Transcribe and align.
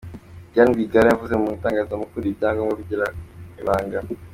Diane 0.51 0.71
Rwigara 0.73 1.07
yavuze 1.11 1.33
mu 1.41 1.47
itangazamakuru 1.57 2.23
ibyagombaga 2.25 2.77
kugirwa 2.79 3.07
ibanga! 3.61 3.99